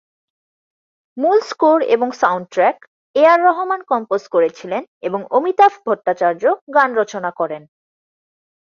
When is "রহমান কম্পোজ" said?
3.41-4.21